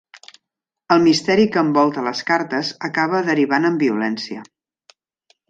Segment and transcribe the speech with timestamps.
[0.95, 4.43] El misteri que envolta les cartes acaba derivant en violència.